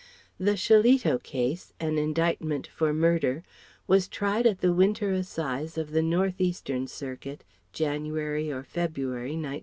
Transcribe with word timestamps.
The 0.39 0.57
"Shillito 0.57 1.21
Case," 1.21 1.73
an 1.79 1.99
indictment 1.99 2.65
for 2.65 2.91
murder, 2.91 3.43
was 3.85 4.07
tried 4.07 4.47
at 4.47 4.59
the 4.61 4.73
winter 4.73 5.11
assize 5.11 5.77
of 5.77 5.91
the 5.91 6.01
North 6.01 6.41
eastern 6.41 6.87
Circuit, 6.87 7.43
January 7.71 8.51
or 8.51 8.63
February, 8.63 9.33
1909. 9.37 9.59